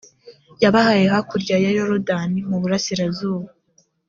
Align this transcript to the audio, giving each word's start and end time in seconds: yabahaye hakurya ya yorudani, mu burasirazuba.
yabahaye 0.63 1.05
hakurya 1.13 1.55
ya 1.63 1.71
yorudani, 1.77 2.39
mu 2.49 2.57
burasirazuba. 2.61 3.47